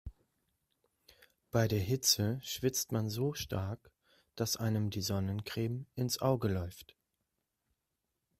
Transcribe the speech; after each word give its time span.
Bei 1.51 1.67
der 1.67 1.77
Hitze 1.77 2.39
schwitzt 2.41 2.91
man 2.91 3.07
so 3.11 3.35
stark, 3.35 3.91
dass 4.35 4.57
einem 4.57 4.89
die 4.89 5.03
Sonnencreme 5.03 5.85
ins 5.93 6.23
Auge 6.23 6.47
läuft. 6.47 6.95